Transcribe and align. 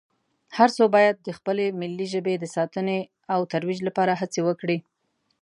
هر 0.57 0.69
څو 0.75 0.83
باید 0.95 1.15
د 1.19 1.29
خپلې 1.37 1.65
ملي 1.79 2.07
ژبې 2.13 2.33
د 2.39 2.45
ساتنې 2.55 2.99
او 3.33 3.39
ترویج 3.51 3.79
لپاره 3.87 4.13
هڅې 4.21 4.41
وکړي 4.47 4.77